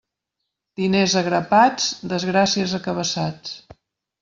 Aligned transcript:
Diners 0.81 1.15
a 1.21 1.23
grapats, 1.27 1.91
desgràcies 2.15 2.75
a 2.79 2.83
cabassats. 2.89 3.57